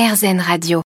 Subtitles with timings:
[0.00, 0.80] RZN Radio.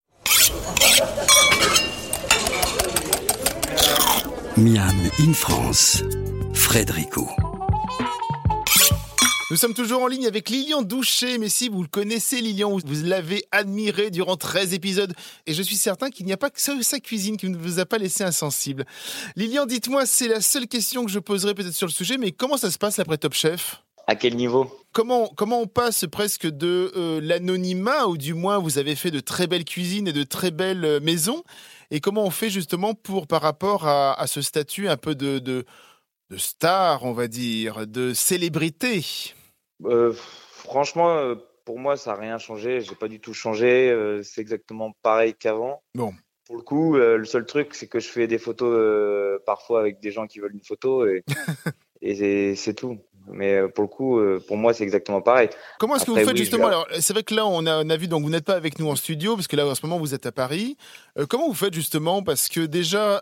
[4.57, 6.05] Miam in France,
[6.55, 7.29] Frédérico.
[9.51, 13.03] Nous sommes toujours en ligne avec Lilian Doucher, mais si vous le connaissez, Lilian, vous
[13.03, 15.13] l'avez admiré durant 13 épisodes,
[15.45, 17.87] et je suis certain qu'il n'y a pas que sa cuisine qui ne vous a
[17.87, 18.87] pas laissé insensible.
[19.35, 22.57] Lilian, dites-moi, c'est la seule question que je poserai peut-être sur le sujet, mais comment
[22.57, 23.83] ça se passe après Top Chef?
[24.11, 24.67] À quel niveau?
[24.91, 29.21] Comment, comment on passe presque de euh, l'anonymat, ou du moins vous avez fait de
[29.21, 31.45] très belles cuisines et de très belles euh, maisons,
[31.93, 35.65] et comment on fait justement pour, par rapport à, ce statut un peu de, de,
[36.29, 39.33] de star, on va dire, de célébrité?
[39.85, 42.81] Euh, franchement, pour moi, ça n'a rien changé.
[42.81, 43.97] J'ai pas du tout changé.
[44.25, 45.85] C'est exactement pareil qu'avant.
[45.95, 46.13] Bon.
[46.47, 50.11] Pour le coup, le seul truc, c'est que je fais des photos parfois avec des
[50.11, 51.23] gens qui veulent une photo et,
[52.03, 52.99] et c'est tout.
[53.29, 55.49] Mais euh, pour le coup, euh, pour moi, c'est exactement pareil.
[55.79, 57.97] Comment est-ce que vous faites justement Alors, c'est vrai que là, on a, on a
[57.97, 59.99] vu, donc vous n'êtes pas avec nous en studio, parce que là, en ce moment,
[59.99, 60.77] vous êtes à Paris.
[61.19, 63.17] Euh, comment vous faites justement Parce que déjà,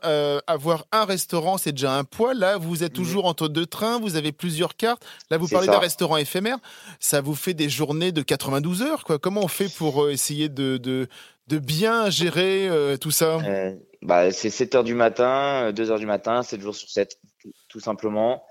[0.47, 2.35] avoir un restaurant, c'est déjà un poids.
[2.35, 5.05] Là, vous êtes toujours entre deux trains, vous avez plusieurs cartes.
[5.31, 6.59] Là, vous parlez d'un restaurant éphémère.
[7.01, 9.19] Ça vous fait des journées de 92 heures, quoi.
[9.19, 11.09] Comment on fait pour essayer de, de,
[11.49, 13.39] de bien gérer tout ça?
[14.03, 17.19] Bah, C'est 7 heures du matin, 2 heures du matin, 7 jours sur 7,
[17.69, 18.45] tout simplement.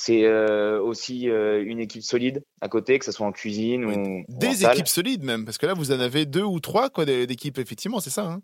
[0.00, 4.24] C'est euh, aussi euh, une équipe solide à côté, que ce soit en cuisine ou
[4.28, 7.58] des équipes solides même, parce que là vous en avez deux ou trois quoi d'équipes
[7.58, 8.22] effectivement, c'est ça.
[8.22, 8.40] Hein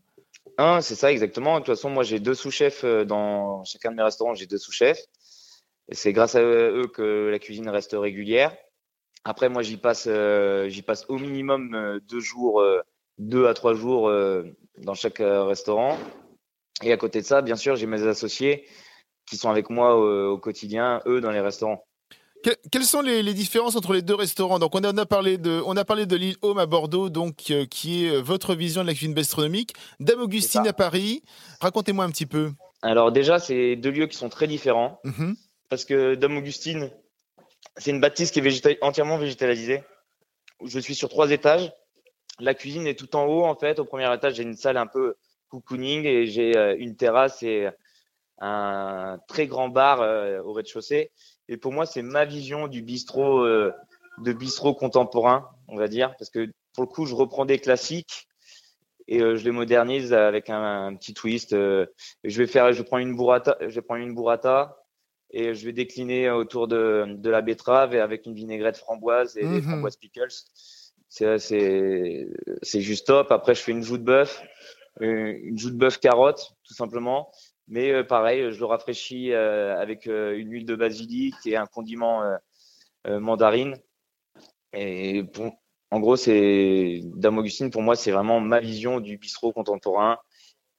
[0.58, 1.54] Un, c'est ça exactement.
[1.54, 4.58] De toute façon, moi j'ai deux sous-chefs euh, dans chacun de mes restaurants, j'ai deux
[4.58, 4.98] sous-chefs.
[5.92, 8.52] C'est grâce à eux que la cuisine reste régulière.
[9.22, 10.08] Après, moi j'y passe,
[10.66, 12.64] j'y passe au minimum deux jours,
[13.18, 14.10] deux à trois jours
[14.78, 15.98] dans chaque restaurant.
[16.82, 18.66] Et à côté de ça, bien sûr, j'ai mes associés
[19.26, 21.84] qui sont avec moi au, quotidien, eux, dans les restaurants.
[22.70, 24.58] quelles sont les, différences entre les deux restaurants?
[24.58, 27.64] Donc, on a, parlé de, on a parlé de l'île Home à Bordeaux, donc euh,
[27.66, 29.74] qui est euh, votre vision de la cuisine gastronomique.
[30.00, 31.22] Dame Augustine à Paris.
[31.60, 32.52] Racontez-moi un petit peu.
[32.82, 35.34] Alors déjà, c'est deux lieux qui sont très différents mm-hmm.
[35.70, 36.90] parce que Dame Augustine,
[37.78, 39.82] c'est une bâtisse qui est entièrement végétalisée.
[40.64, 41.72] Je suis sur trois étages.
[42.40, 43.78] La cuisine est tout en haut en fait.
[43.78, 45.14] Au premier étage, j'ai une salle un peu
[45.48, 47.68] cocooning et j'ai euh, une terrasse et
[48.38, 51.10] un très grand bar euh, au rez-de-chaussée.
[51.48, 53.72] Et pour moi, c'est ma vision du bistrot, euh,
[54.18, 58.26] de bistrot contemporain, on va dire, parce que pour le coup, je reprends des classiques
[59.06, 61.50] et euh, je les modernise avec un, petit twist.
[61.52, 61.86] je
[62.24, 64.78] vais faire, je prends une burrata, je prendre une burrata
[65.30, 69.42] et je vais décliner autour de, de la betterave et avec une vinaigrette framboise et
[69.42, 69.62] des mhm.
[69.62, 70.32] framboises pickles.
[71.08, 72.28] C'est, c'est,
[72.62, 73.30] c'est juste top.
[73.30, 74.42] Après, je fais une joue de bœuf,
[75.00, 77.30] une joue de bœuf carotte, tout simplement.
[77.68, 81.66] Mais euh, pareil, je le rafraîchis euh, avec euh, une huile de basilic et un
[81.66, 82.22] condiment
[83.06, 83.76] mandarine.
[84.72, 85.52] Et bon,
[85.90, 90.18] en gros, c'est Dame Augustine, pour moi, c'est vraiment ma vision du bistrot contemporain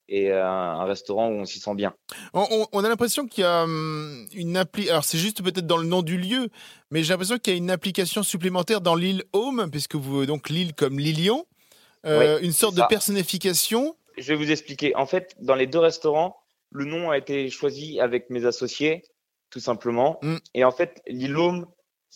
[0.07, 1.93] et un, restaurant où on s'y sent bien.
[2.33, 4.89] On, a l'impression qu'il y a hum, une appli.
[4.89, 6.49] Alors c'est juste peut-être dans le nom du lieu,
[6.91, 10.49] mais j'ai l'impression qu'il y a une application supplémentaire dans l'île Home, puisque vous donc
[10.49, 11.45] l'île comme Lilian,
[12.03, 13.95] une sorte de personnification.
[14.17, 14.95] Je vais vous expliquer.
[14.95, 16.35] En fait, dans les deux restaurants,
[16.75, 19.03] le nom a été choisi avec mes associés,
[19.49, 20.19] tout simplement.
[20.21, 20.35] Mm.
[20.53, 21.37] Et en fait, l'île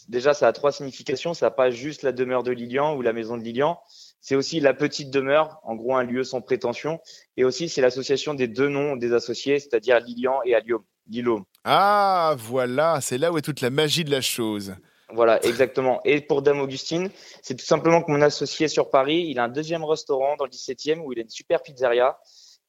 [0.09, 1.33] déjà, ça a trois significations.
[1.33, 3.79] Ça n'a pas juste la demeure de Lilian ou la maison de Lilian.
[4.21, 6.99] C'est aussi la petite demeure, en gros un lieu sans prétention.
[7.37, 10.83] Et aussi, c'est l'association des deux noms des associés, c'est-à-dire Lilian et Aliom.
[11.07, 11.43] Lilom.
[11.63, 14.75] Ah, voilà, c'est là où est toute la magie de la chose.
[15.11, 16.01] Voilà, exactement.
[16.05, 17.09] Et pour Dame Augustine,
[17.41, 20.51] c'est tout simplement que mon associé sur Paris, il a un deuxième restaurant dans le
[20.51, 22.19] 17e où il a une super pizzeria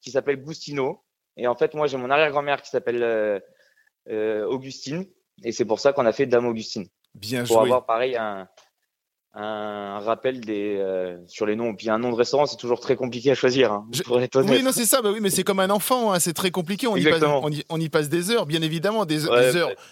[0.01, 1.03] qui s'appelle Gustino.
[1.37, 3.39] Et en fait, moi, j'ai mon arrière-grand-mère qui s'appelle euh,
[4.09, 5.05] euh, Augustine.
[5.43, 6.87] Et c'est pour ça qu'on a fait Dame Augustine.
[7.15, 8.47] Bien pour avoir pareil un,
[9.33, 11.75] un rappel des euh, sur les noms.
[11.75, 13.71] Puis un nom de restaurant, c'est toujours très compliqué à choisir.
[13.71, 15.01] Hein, oui, non, c'est ça.
[15.01, 16.13] Bah oui, mais c'est comme un enfant.
[16.13, 16.87] Hein, c'est très compliqué.
[16.87, 17.23] On y, passe,
[17.69, 19.35] on, y, passe, des heures, bien évidemment, des, heures,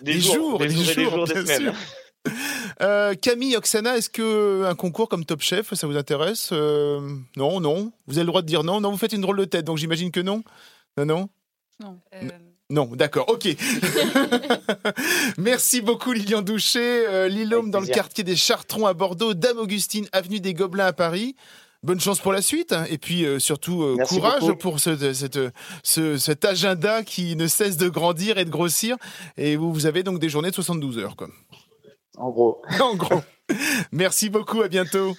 [0.01, 1.73] des, jours, des, jours, des, semaines.
[3.21, 6.51] Camille, Oksana, est-ce que un concours comme Top Chef, ça vous intéresse?
[6.51, 7.91] Non, non.
[8.07, 8.81] Vous avez le droit de dire non.
[8.81, 10.43] Non, vous faites une drôle de tête, donc j'imagine que non.
[10.97, 11.29] Non, non.
[11.79, 11.99] Non.
[12.71, 13.47] Non, d'accord, ok.
[15.39, 20.07] Merci beaucoup Lilian Doucher, euh, Lilhomme dans le quartier des Chartrons à Bordeaux, Dame Augustine,
[20.11, 21.35] avenue des Gobelins à Paris.
[21.81, 22.85] Bonne chance pour la suite hein.
[22.89, 28.37] et puis euh, surtout euh, courage pour ce, cet agenda qui ne cesse de grandir
[28.37, 28.97] et de grossir.
[29.37, 31.15] Et vous, vous avez donc des journées de 72 heures.
[31.15, 31.29] Quoi.
[32.17, 32.61] En gros.
[32.81, 33.21] en gros.
[33.91, 35.15] Merci beaucoup, à bientôt.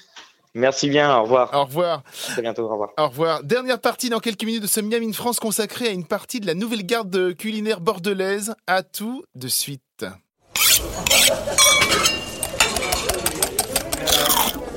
[0.54, 1.50] Merci bien, au revoir.
[1.54, 2.02] Au revoir.
[2.36, 2.90] À bientôt, au revoir.
[2.98, 3.42] Au revoir.
[3.44, 6.46] Dernière partie dans quelques minutes de ce Miam in France consacrée à une partie de
[6.46, 8.54] la nouvelle garde culinaire bordelaise.
[8.66, 10.04] À tout de suite.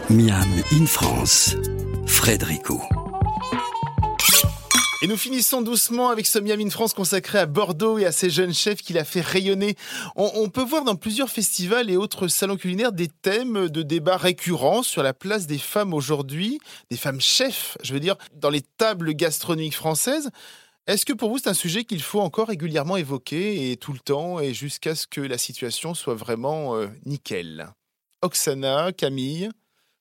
[0.09, 1.55] Miam in France,
[2.05, 2.79] Frédérico.
[5.03, 8.53] Et nous finissons doucement avec ce Miami France consacré à Bordeaux et à ses jeunes
[8.53, 9.75] chefs qu'il a fait rayonner.
[10.15, 14.81] On, peut voir dans plusieurs festivals et autres salons culinaires des thèmes de débats récurrents
[14.81, 16.57] sur la place des femmes aujourd'hui,
[16.89, 20.29] des femmes chefs, je veux dire, dans les tables gastronomiques françaises.
[20.87, 23.99] Est-ce que pour vous c'est un sujet qu'il faut encore régulièrement évoquer et tout le
[23.99, 27.67] temps et jusqu'à ce que la situation soit vraiment euh, nickel?
[28.21, 29.49] Oksana, Camille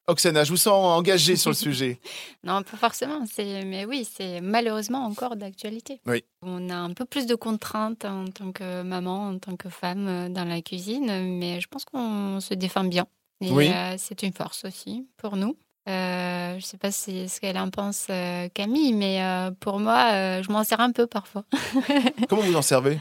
[0.08, 2.00] Oksana, je vous sens engagée sur le sujet.
[2.44, 3.20] Non, pas forcément.
[3.38, 6.00] Mais oui, c'est malheureusement encore d'actualité.
[6.06, 6.25] Oui.
[6.43, 10.08] On a un peu plus de contraintes en tant que maman, en tant que femme
[10.08, 13.06] euh, dans la cuisine, mais je pense qu'on se défend bien.
[13.40, 13.70] Et oui.
[13.72, 15.56] Euh, c'est une force aussi pour nous.
[15.88, 18.06] Euh, je ne sais pas si, ce qu'elle en pense,
[18.55, 19.20] Camille, mais
[19.58, 21.44] pour moi, je m'en sers un peu parfois.
[22.28, 23.00] Comment vous en servez?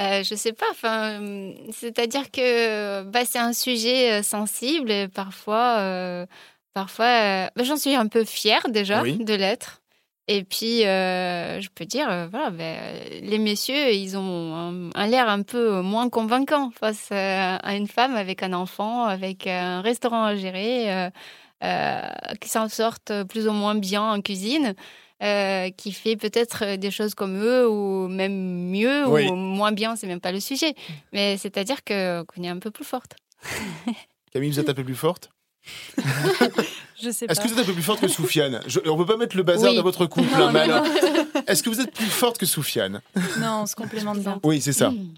[0.00, 0.66] Euh, je sais pas.
[0.70, 1.20] Enfin,
[1.72, 6.26] c'est-à-dire que bah, c'est un sujet euh, sensible et parfois, euh,
[6.72, 9.82] parfois, bah, j'en suis un peu fière déjà de l'être.
[10.28, 12.78] Et puis, je peux dire, voilà, ben,
[13.20, 18.44] les messieurs, ils ont un, l'air un peu moins convaincant face à une femme avec
[18.44, 21.10] un enfant, avec un restaurant à gérer,
[22.40, 24.76] qui s'en sortent plus ou moins bien en cuisine.
[25.22, 29.94] Euh, qui fait peut-être euh, des choses comme eux ou même mieux ou moins bien,
[29.94, 30.74] c'est même pas le sujet.
[31.12, 33.16] Mais c'est-à-dire que qu'on est un peu plus forte.
[34.32, 35.30] Camille, vous êtes un peu plus forte?
[37.02, 37.32] Je sais pas.
[37.32, 38.62] Est-ce que vous êtes un peu plus forte que Soufiane?
[38.86, 40.84] On ne peut pas mettre le bazar dans votre couple, hein,
[41.46, 43.02] Est-ce que vous êtes plus forte que Soufiane?
[43.40, 44.40] Non, on se complémente bien.
[44.42, 44.90] Oui, c'est ça.
[44.90, 45.12] Hmm.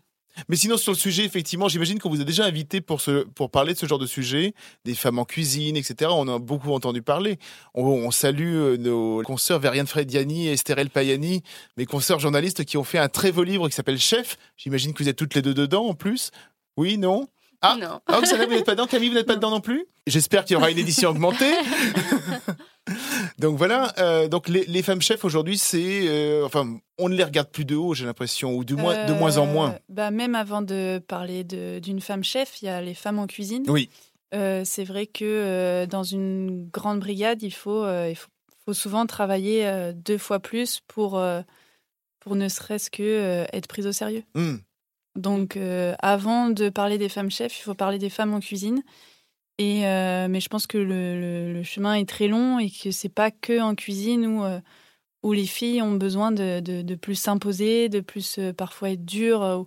[0.48, 3.50] Mais sinon, sur le sujet, effectivement, j'imagine qu'on vous a déjà invité pour, ce, pour
[3.50, 6.10] parler de ce genre de sujet, des femmes en cuisine, etc.
[6.14, 7.38] On a beaucoup entendu parler.
[7.74, 11.42] On, salue euh, nos consoeurs Veriane Frediani et Estherelle Payani,
[11.76, 14.36] mes consoeurs journalistes qui ont fait un très beau livre qui s'appelle Chef.
[14.56, 16.30] J'imagine que vous êtes toutes les deux dedans en plus.
[16.76, 17.28] Oui, non?
[17.60, 18.00] Ah, non.
[18.06, 18.86] Ah, vous n'êtes pas dedans.
[18.86, 19.86] Camille, vous n'êtes pas dedans non plus?
[20.06, 21.52] J'espère qu'il y aura une édition augmentée.
[23.38, 27.48] donc voilà, euh, donc les, femmes chefs aujourd'hui, c'est, euh, enfin, on ne les regarde
[27.48, 29.70] plus de haut, j'ai l'impression, ou de moins, de moins en moins.
[29.70, 33.26] Euh, bah même avant de parler d'une femme chef, il y a les femmes en
[33.26, 33.64] cuisine.
[33.68, 33.88] Oui.
[34.32, 40.40] c'est vrai que dans une grande brigade, il faut, il faut, souvent travailler deux fois
[40.40, 41.22] plus pour,
[42.20, 44.24] pour ne serait-ce que être prise au sérieux.
[44.34, 44.56] Hmm.
[45.14, 45.58] Donc,
[46.00, 48.82] avant de parler des femmes chefs, il faut parler des femmes en cuisine.
[49.60, 53.60] Euh, mais je pense que le, chemin est très long et que c'est pas que
[53.60, 54.60] en cuisine où, euh,
[55.22, 59.66] où les filles ont besoin de, de, plus s'imposer, de plus euh, parfois être dures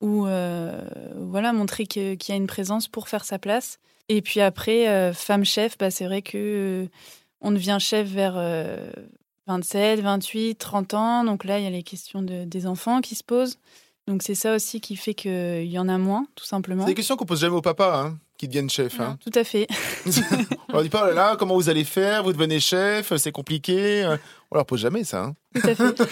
[0.00, 3.78] ou voilà, montrer qu'il y a une présence pour faire sa place.
[4.08, 6.88] Et puis après, femme chef, bah, c'est vrai que
[7.40, 8.34] on devient chef vers
[9.46, 11.24] 27, 28, 30 ans.
[11.24, 13.58] Donc là, il y a les questions de, des enfants qui se posent.
[14.08, 16.82] Donc c'est ça aussi qui fait qu'il y en a moins, tout simplement.
[16.82, 18.02] C'est des questions qu'on pose jamais au papa.
[18.04, 18.98] Hein qui deviennent chefs.
[18.98, 19.18] Hein.
[19.24, 19.68] Tout à fait.
[20.72, 22.24] on dit pas, oh là, comment vous allez faire?
[22.24, 24.04] Vous devenez chef, c'est compliqué.
[24.50, 25.22] On leur pose jamais ça.
[25.22, 25.34] Hein.
[25.54, 26.02] Tout à fait.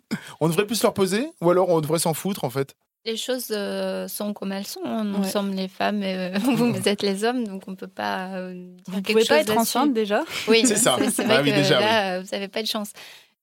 [0.40, 1.28] on devrait plus leur poser?
[1.42, 2.74] Ou alors on devrait s'en foutre en fait?
[3.04, 5.04] Les choses euh, sont comme elles sont.
[5.04, 8.28] Nous sommes les femmes, et, euh, vous, êtes les hommes, donc on ne peut pas
[8.28, 10.24] euh, dire vous quelque pouvez pas être enceinte déjà?
[10.48, 10.96] Oui, c'est ça.
[11.10, 12.92] C'est vrai ah, que déjà, là, vous n'avez pas de chance.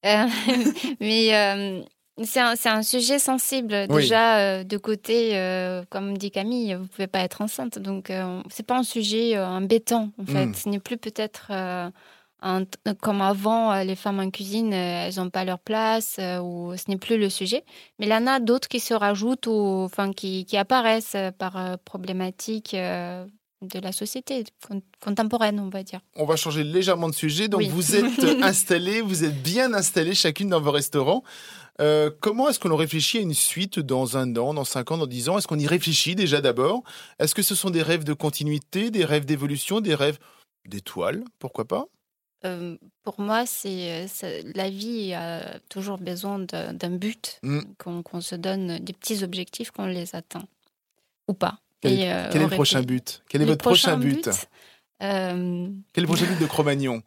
[0.02, 1.84] mais
[2.24, 3.86] c'est un, un, sujet sensible.
[3.88, 7.78] Déjà, euh, de côté, euh, comme dit Camille, vous pouvez pas être enceinte.
[7.78, 10.46] Donc, euh, c'est pas un sujet embêtant, en fait.
[10.46, 10.54] Hmm.
[10.54, 11.52] Ce n'est plus peut-être
[13.00, 17.18] comme avant, les femmes en cuisine, elles n'ont pas leur place, ou ce n'est plus
[17.18, 17.64] le sujet.
[17.98, 21.78] Mais il y en a d'autres qui se rajoutent ou enfin, qui, qui apparaissent par
[21.84, 22.76] problématique
[23.62, 24.44] de la société
[25.00, 26.00] contemporaine, on va dire.
[26.16, 27.48] On va changer légèrement de sujet.
[27.48, 31.22] Donc, vous êtes installés, vous êtes bien installés chacune dans vos restaurants.
[31.80, 35.06] Euh, comment est-ce qu'on réfléchit à une suite dans un an, dans cinq ans, dans
[35.06, 35.38] dix ans?
[35.38, 36.82] Est-ce qu'on y réfléchit déjà d'abord?
[37.18, 40.18] Est-ce que ce sont des rêves de continuité, des rêves d'évolution, des rêves
[40.66, 41.24] d'étoiles?
[41.38, 41.86] Pourquoi pas?
[42.44, 44.06] Euh, pour moi, c'est
[44.54, 47.60] la vie a toujours besoin d'un but, mmh.
[47.78, 50.46] qu'on se donne des petits objectifs, qu'on les atteint
[51.28, 51.58] ou pas.
[51.80, 53.22] Quel, est, le prochain but?
[53.28, 54.28] Quel est votre prochain but,
[54.98, 57.02] Quel est le prochain but de Cro-Magnon?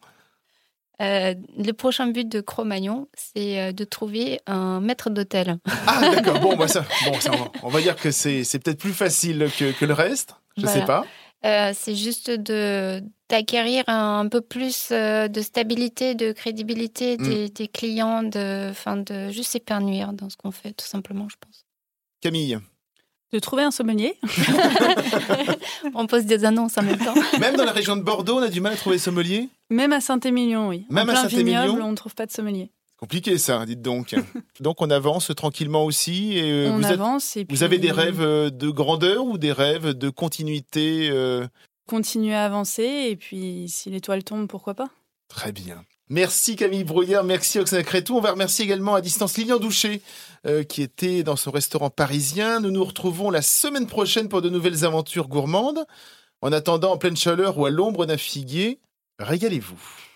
[1.02, 5.58] Euh, le prochain but de Cro-Magnon, c'est euh, de trouver un maître d'hôtel.
[5.86, 6.38] Ah, d'accord.
[6.38, 7.12] Bon, bah ça, bon
[7.62, 10.36] on va dire que c'est peut-être plus facile que, que, le reste.
[10.56, 11.04] Je ne sais pas.
[11.44, 17.22] Euh, c'est juste de d'acquérir un, peu plus de stabilité, de crédibilité hmm.
[17.22, 21.36] des, des, clients, de, fin, de juste s'épanouir dans ce qu'on fait, tout simplement, je
[21.40, 21.64] pense.
[22.20, 22.58] Camille
[23.32, 24.18] de trouver un sommelier.
[25.94, 27.14] on pose des annonces en même temps.
[27.40, 29.48] Même dans la région de Bordeaux, on a du mal à trouver sommelier?
[29.70, 30.84] Même à Saint-Émilion, oui.
[30.90, 32.70] Même à Saint-Émilion On ne trouve pas de sommelier.
[32.98, 34.14] Compliqué ça, dites donc.
[34.60, 36.38] donc on avance tranquillement aussi.
[36.38, 37.36] Et euh, on vous avance.
[37.36, 41.46] et Vous avez des rêves euh, de grandeur ou des rêves de continuité euh
[41.88, 44.88] Continuer à avancer et puis si l'étoile tombe, pourquoi pas?
[45.28, 45.82] Très bien.
[46.12, 48.18] Merci Camille Brouillard, merci Oxana Crétou.
[48.18, 50.02] On va remercier également à distance Lilian Doucher
[50.46, 52.60] euh, qui était dans son restaurant parisien.
[52.60, 55.86] Nous nous retrouvons la semaine prochaine pour de nouvelles aventures gourmandes.
[56.42, 58.78] En attendant, en pleine chaleur ou à l'ombre d'un figuier,
[59.20, 60.11] régalez-vous.